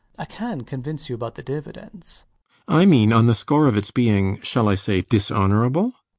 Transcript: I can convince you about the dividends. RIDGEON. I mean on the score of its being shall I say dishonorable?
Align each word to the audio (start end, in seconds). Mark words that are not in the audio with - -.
I 0.17 0.25
can 0.25 0.61
convince 0.63 1.09
you 1.09 1.13
about 1.13 1.35
the 1.35 1.43
dividends. 1.43 2.25
RIDGEON. 2.67 2.81
I 2.81 2.85
mean 2.87 3.13
on 3.13 3.27
the 3.27 3.35
score 3.35 3.67
of 3.67 3.77
its 3.77 3.91
being 3.91 4.39
shall 4.41 4.67
I 4.67 4.73
say 4.73 5.01
dishonorable? 5.01 5.93